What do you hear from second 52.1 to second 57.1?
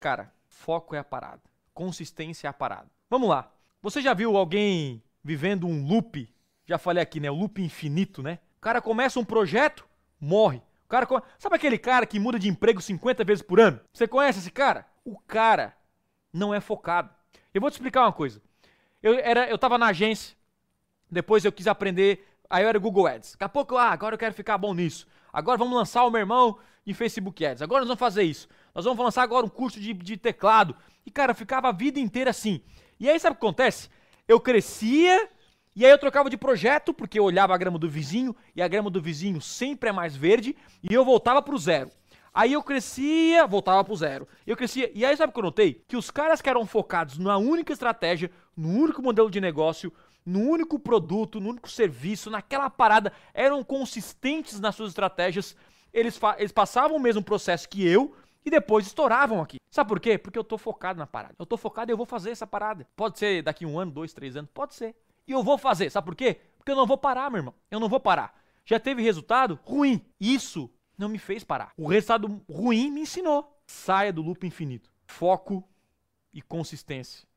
naquela parada, eram consistentes nas suas estratégias. Eles, eles passavam o